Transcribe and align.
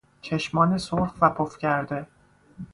چشمان 0.21 0.77
سرخ 0.77 1.13
و 1.21 1.29
پف 1.29 1.57
کرده 1.57 2.07